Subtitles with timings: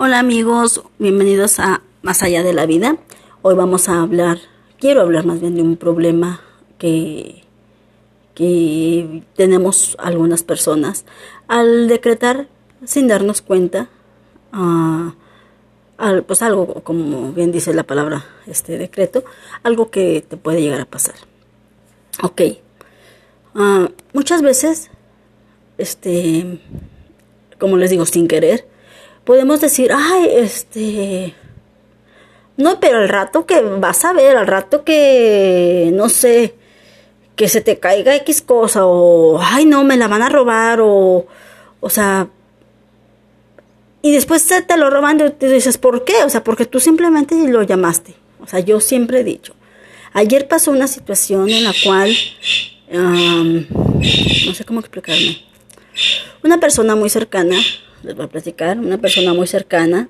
[0.00, 2.98] Hola amigos, bienvenidos a Más allá de la vida.
[3.42, 4.38] Hoy vamos a hablar,
[4.78, 6.40] quiero hablar más bien de un problema
[6.78, 7.42] que,
[8.36, 11.04] que tenemos algunas personas
[11.48, 12.46] al decretar
[12.84, 13.90] sin darnos cuenta,
[14.52, 15.10] uh,
[15.96, 19.24] al, pues algo como bien dice la palabra este decreto,
[19.64, 21.16] algo que te puede llegar a pasar.
[22.22, 22.42] Ok,
[23.56, 24.92] uh, muchas veces,
[25.76, 26.60] este,
[27.58, 28.77] como les digo, sin querer,
[29.28, 31.34] podemos decir, ay, este,
[32.56, 36.54] no, pero al rato que vas a ver, al rato que, no sé,
[37.36, 41.26] que se te caiga X cosa, o, ay, no, me la van a robar, o,
[41.78, 42.28] o sea,
[44.00, 46.24] y después te lo roban y te dices, ¿por qué?
[46.24, 48.14] O sea, porque tú simplemente lo llamaste.
[48.40, 49.54] O sea, yo siempre he dicho.
[50.14, 52.16] Ayer pasó una situación en la cual,
[52.90, 55.44] no sé cómo explicarme,
[56.42, 57.58] una persona muy cercana
[58.02, 60.08] les voy a platicar, una persona muy cercana,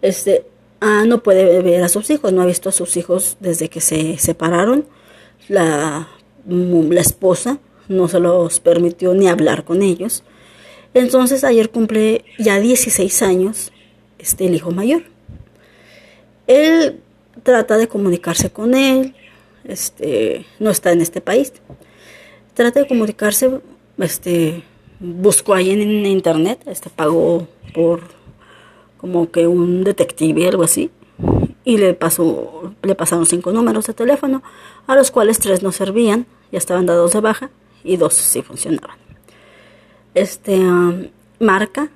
[0.00, 0.44] este,
[0.80, 3.80] ah, no puede ver a sus hijos, no ha visto a sus hijos desde que
[3.80, 4.86] se separaron.
[5.48, 6.08] La,
[6.46, 10.24] la esposa no se los permitió ni hablar con ellos.
[10.94, 13.72] Entonces ayer cumple ya 16 años
[14.18, 15.02] este, el hijo mayor.
[16.46, 17.00] Él
[17.42, 19.14] trata de comunicarse con él,
[19.64, 21.52] este, no está en este país.
[22.54, 23.60] Trata de comunicarse
[23.98, 24.62] este,
[25.02, 28.02] buscó ahí en internet, este pagó por
[28.96, 30.90] como que un detective, algo así,
[31.64, 34.42] y le pasó, le pasaron cinco números de teléfono,
[34.86, 37.50] a los cuales tres no servían, ya estaban dados de baja,
[37.82, 38.96] y dos sí funcionaban.
[40.14, 40.62] Este
[41.40, 41.90] marca,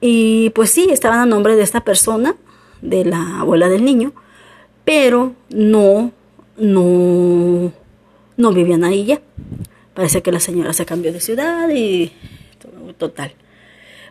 [0.00, 2.36] y pues sí, estaban a nombre de esta persona,
[2.80, 4.12] de la abuela del niño,
[4.84, 6.12] pero no,
[6.56, 7.72] no,
[8.36, 9.20] no vivían ahí ya.
[9.94, 12.12] Parece que la señora se cambió de ciudad y
[12.98, 13.32] total.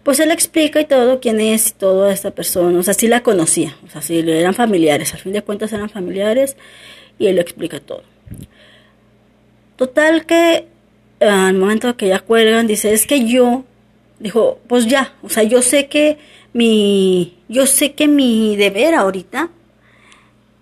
[0.03, 2.79] Pues él explica y todo quién es y toda esta persona.
[2.79, 3.77] O sea, sí la conocía.
[3.85, 5.13] O sea, sí eran familiares.
[5.13, 6.57] Al fin de cuentas eran familiares
[7.19, 8.03] y él le explica todo.
[9.75, 10.67] Total que
[11.19, 13.63] al momento que ya cuelgan, dice, es que yo,
[14.19, 16.17] dijo, pues ya, o sea, yo sé que
[16.53, 19.49] mi, yo sé que mi deber ahorita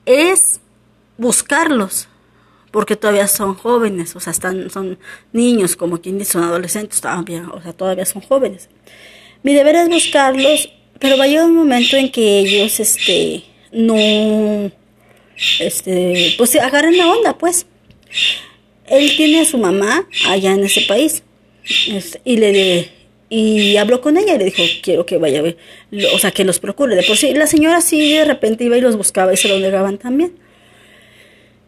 [0.06, 0.62] es
[1.18, 2.08] buscarlos,
[2.72, 4.98] porque todavía son jóvenes, o sea, están, son
[5.34, 8.70] niños, como quien dice, son adolescentes, todavía, o sea, todavía son jóvenes.
[9.44, 14.72] Mi deber es buscarlos, pero va a llegar un momento en que ellos, este, no,
[15.60, 17.66] este, pues agarren la onda, pues.
[18.88, 21.24] Él tiene a su mamá allá en ese país,
[21.88, 22.90] este, y le,
[23.30, 25.58] y habló con ella y le dijo, quiero que vaya a ver,
[26.14, 26.96] o sea, que los procure.
[26.96, 29.60] De por sí, la señora sí de repente iba y los buscaba y se los
[29.60, 30.34] negaban también.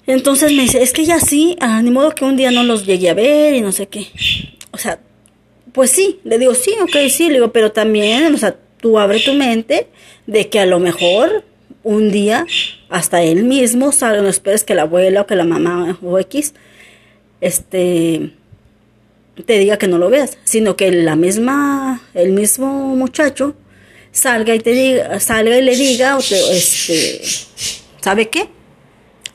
[0.06, 2.86] Entonces me dice, es que ya sí, ah, ni modo que un día no los
[2.86, 4.08] llegué a ver y no sé qué.
[4.72, 5.00] O sea,
[5.72, 9.20] pues sí, le digo, sí, ok, sí, le digo, pero también, o sea, tú abre
[9.20, 9.88] tu mente
[10.28, 11.44] de que a lo mejor
[11.84, 12.46] un día
[12.90, 16.54] hasta él mismo, o no esperes que la abuela o que la mamá o X,
[17.42, 18.32] este,
[19.46, 23.56] te diga que no lo veas, sino que la misma, el mismo muchacho
[24.12, 27.22] salga y te diga, salga y le diga, o te, este,
[28.02, 28.48] ¿sabe qué?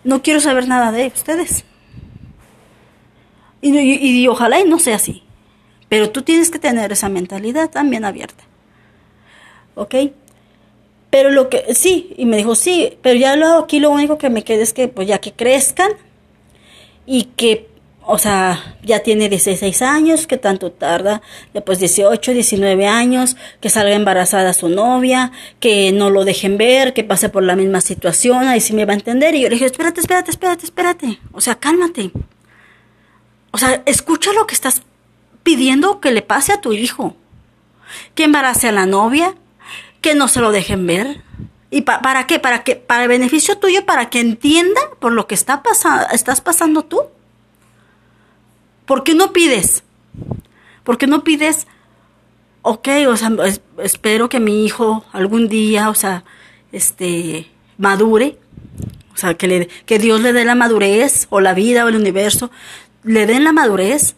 [0.05, 1.65] No quiero saber nada de ustedes.
[3.61, 5.23] Y, ojalá y no sea así.
[5.89, 8.45] Pero tú tienes que tener esa mentalidad también abierta.
[9.75, 9.95] ¿Ok?
[11.11, 14.31] Pero lo que, sí, y me dijo, sí, pero ya lo aquí lo único que
[14.31, 15.93] me queda es que, pues ya que crezcan
[17.07, 17.69] y que
[18.11, 21.21] o sea, ya tiene 16 años, que tanto tarda,
[21.53, 25.31] después 18, 19 años, que salga embarazada su novia,
[25.61, 28.95] que no lo dejen ver, que pase por la misma situación, ahí sí me va
[28.95, 29.35] a entender.
[29.35, 31.21] Y yo le dije, espérate, espérate, espérate, espérate.
[31.33, 32.11] O sea, cálmate.
[33.51, 34.81] O sea, escucha lo que estás
[35.43, 37.15] pidiendo que le pase a tu hijo.
[38.15, 39.35] Que embarace a la novia,
[40.01, 41.21] que no se lo dejen ver.
[41.71, 42.39] ¿Y para qué?
[42.39, 42.75] ¿Para qué?
[42.75, 47.03] Para el beneficio tuyo, para que entienda por lo que está pasando, estás pasando tú.
[48.89, 49.85] ¿Por qué no pides?
[50.83, 51.67] ¿Por qué no pides,
[52.63, 53.31] ok, o sea,
[53.83, 56.25] espero que mi hijo algún día, o sea,
[56.73, 57.47] este,
[57.77, 58.39] madure,
[59.13, 61.97] o sea, que, le, que Dios le dé la madurez, o la vida, o el
[61.97, 62.51] universo,
[63.05, 64.17] le den la madurez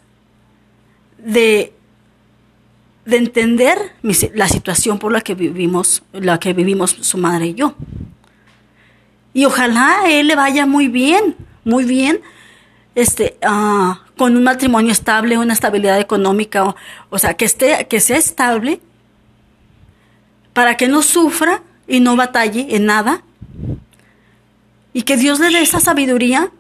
[1.18, 1.72] de,
[3.04, 3.76] de entender
[4.34, 7.74] la situación por la que vivimos, la que vivimos su madre y yo.
[9.34, 11.34] Y ojalá él le vaya muy bien,
[11.64, 12.20] muy bien,
[12.94, 16.76] este, ah, con un matrimonio estable, una estabilidad económica,
[17.08, 18.78] o, sea, que, esté, que sea estable
[20.52, 23.22] para que no sufra y no batalle en nada
[24.92, 26.50] y que Dios le dé esa sabiduría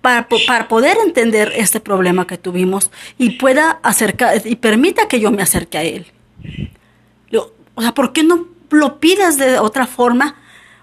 [0.00, 5.30] para, para, poder entender este problema que tuvimos y pueda acercar y permita que yo
[5.30, 6.06] me acerque a él.
[7.74, 10.34] O sea, ¿por qué no lo pides de otra forma?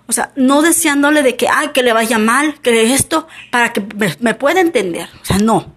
[0.08, 3.82] O sea, no deseándole de que, ay, que le vaya mal, que esto, para que
[4.20, 5.10] me, pueda entender.
[5.22, 5.74] O sea, no.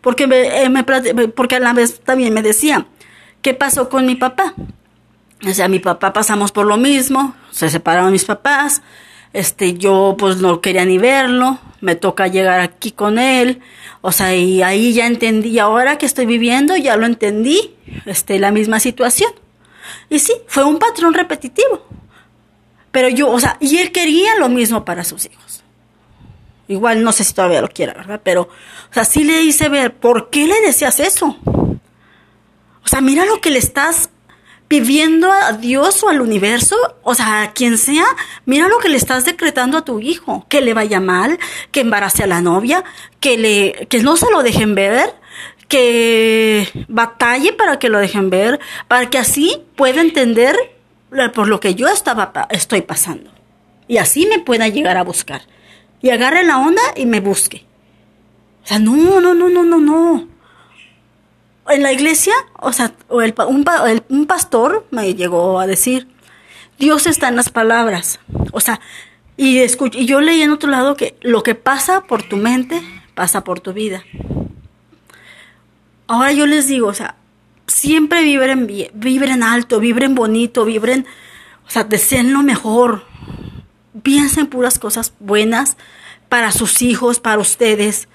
[0.00, 2.86] Porque, eh, me, porque a la vez también me decía,
[3.42, 4.54] ¿qué pasó con mi papá?
[5.46, 8.82] O sea, mi papá pasamos por lo mismo, se separaron mis papás,
[9.32, 13.60] este, yo pues no quería ni verlo, me toca llegar aquí con él,
[14.00, 17.74] o sea, y ahí ya entendí, ahora que estoy viviendo ya lo entendí,
[18.06, 19.32] este, la misma situación.
[20.08, 21.82] Y sí, fue un patrón repetitivo.
[22.94, 25.64] Pero yo, o sea, y él quería lo mismo para sus hijos.
[26.68, 28.20] Igual no sé si todavía lo quiera, ¿verdad?
[28.22, 31.36] Pero, o sea, sí le hice ver, ¿por qué le decías eso?
[31.44, 34.10] O sea, mira lo que le estás
[34.68, 38.06] pidiendo a Dios o al universo, o sea, a quien sea,
[38.46, 41.40] mira lo que le estás decretando a tu hijo, que le vaya mal,
[41.72, 42.84] que embarace a la novia,
[43.18, 45.12] que le, que no se lo dejen ver,
[45.66, 50.73] que batalle para que lo dejen ver, para que así pueda entender
[51.34, 53.30] por lo que yo estaba, estoy pasando.
[53.88, 55.42] Y así me pueda llegar a buscar.
[56.00, 57.64] Y agarre la onda y me busque.
[58.64, 60.34] O sea, no, no, no, no, no, no
[61.70, 66.08] en la iglesia, o sea, un, pastor me llegó a decir,
[66.78, 68.20] Dios está en las palabras.
[68.52, 68.80] O sea,
[69.36, 72.82] y, y yo leí en otro lado que lo que pasa por tu mente,
[73.14, 74.04] pasa por tu vida.
[76.06, 77.16] Ahora yo les digo, o sea,
[77.66, 81.06] siempre vibren, vibren alto, vibren bonito, vibren,
[81.66, 83.04] o sea, deseen lo mejor.
[84.02, 85.76] Piensen puras cosas buenas
[86.28, 88.08] para sus hijos, para ustedes.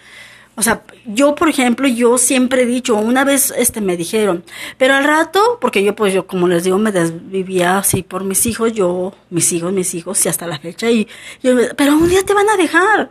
[0.55, 4.43] O sea, yo, por ejemplo, yo siempre he dicho, una vez este me dijeron,
[4.77, 8.45] pero al rato, porque yo pues yo como les digo, me desvivía así por mis
[8.45, 11.07] hijos, yo, mis hijos, mis hijos, y hasta la fecha, y
[11.77, 13.09] pero un día te van a dejar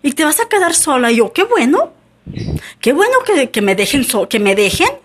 [0.00, 1.10] y te vas a quedar sola.
[1.10, 1.92] Y yo, qué bueno,
[2.78, 5.03] qué bueno que, que me dejen, que me dejen.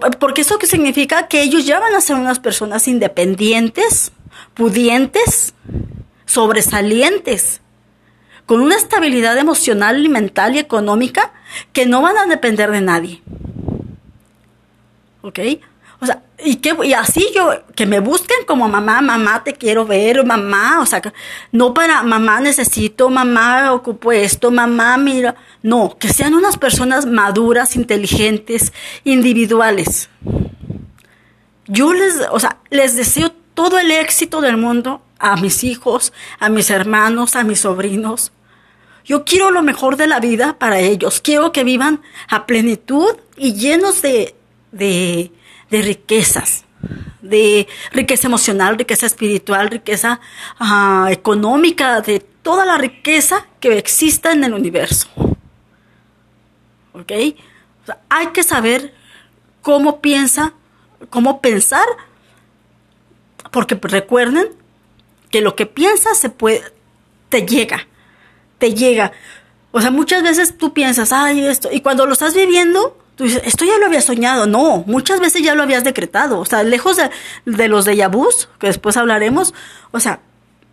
[0.00, 4.12] Porque eso significa que ellos ya van a ser unas personas independientes,
[4.54, 5.54] pudientes,
[6.26, 7.60] sobresalientes
[8.46, 11.32] con una estabilidad emocional, mental y económica
[11.72, 13.22] que no van a depender de nadie.
[15.22, 15.38] ¿Ok?
[16.44, 20.80] Y, que, y así yo, que me busquen como mamá, mamá, te quiero ver, mamá,
[20.80, 21.00] o sea,
[21.52, 27.76] no para mamá necesito, mamá ocupo esto, mamá mira, no, que sean unas personas maduras,
[27.76, 28.72] inteligentes,
[29.04, 30.08] individuales.
[31.66, 36.48] Yo les, o sea, les deseo todo el éxito del mundo a mis hijos, a
[36.48, 38.32] mis hermanos, a mis sobrinos.
[39.04, 41.20] Yo quiero lo mejor de la vida para ellos.
[41.20, 44.34] Quiero que vivan a plenitud y llenos de,
[44.70, 45.32] de,
[45.80, 46.64] riquezas,
[47.22, 50.20] de riqueza emocional, riqueza espiritual, riqueza
[50.58, 55.08] ah, económica, de toda la riqueza que exista en el universo.
[56.92, 57.12] ¿Ok?
[58.08, 58.94] hay que saber
[59.60, 60.54] cómo piensa,
[61.10, 61.86] cómo pensar,
[63.50, 64.48] porque recuerden
[65.30, 66.62] que lo que piensas se puede,
[67.28, 67.86] te llega,
[68.58, 69.12] te llega.
[69.72, 73.64] O sea, muchas veces tú piensas, ay, esto, y cuando lo estás viviendo, tú esto
[73.64, 74.46] ya lo había soñado.
[74.46, 76.38] No, muchas veces ya lo habías decretado.
[76.38, 77.10] O sea, lejos de,
[77.44, 79.54] de los de Yabús, que después hablaremos,
[79.90, 80.20] o sea,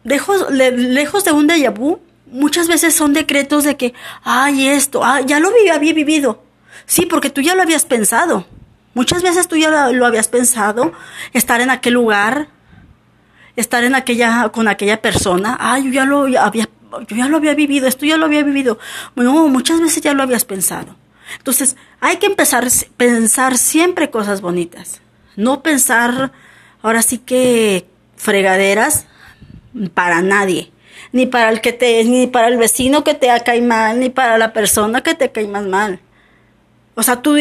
[0.03, 3.93] lejos, lejos de un de vu, muchas veces son decretos de que,
[4.23, 6.43] ay, esto, ah, ya lo había vivido.
[6.85, 8.45] Sí, porque tú ya lo habías pensado.
[8.93, 10.91] Muchas veces tú ya lo habías pensado,
[11.33, 12.47] estar en aquel lugar,
[13.55, 16.69] estar en aquella, con aquella persona, ay, yo ya lo había,
[17.07, 18.79] yo ya lo había vivido, esto ya lo había vivido.
[19.15, 20.95] No, muchas veces ya lo habías pensado.
[21.37, 25.01] Entonces, hay que empezar a pensar siempre cosas bonitas.
[25.35, 26.31] No pensar,
[26.81, 29.05] ahora sí que fregaderas
[29.93, 30.71] para nadie.
[31.11, 34.37] Ni para el que te, ni para el vecino que te cae mal, ni para
[34.37, 36.01] la persona que te cae más mal.
[36.95, 37.35] O sea, tú,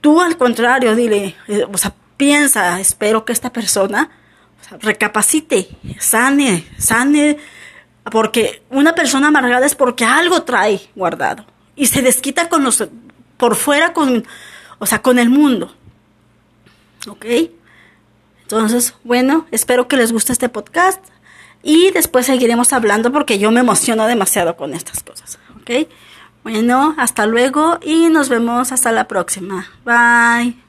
[0.00, 4.10] tú al contrario, dile, eh, o sea, piensa, espero que esta persona
[4.80, 7.38] recapacite, sane, sane,
[8.10, 12.88] porque una persona amargada es porque algo trae guardado y se desquita con los,
[13.36, 14.26] por fuera con,
[14.78, 15.72] o sea, con el mundo.
[17.08, 17.24] ¿Ok?
[18.42, 21.04] Entonces, bueno, espero que les guste este podcast
[21.62, 25.38] y después seguiremos hablando porque yo me emociono demasiado con estas cosas.
[25.60, 25.88] ¿Ok?
[26.44, 29.66] Bueno, hasta luego y nos vemos hasta la próxima.
[29.84, 30.65] Bye.